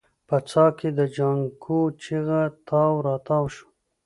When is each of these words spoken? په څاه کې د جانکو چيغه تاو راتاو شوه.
په 0.27 0.37
څاه 0.49 0.71
کې 0.77 0.89
د 0.97 1.01
جانکو 1.15 1.79
چيغه 2.01 2.41
تاو 2.67 2.93
راتاو 3.07 3.45
شوه. 3.55 3.69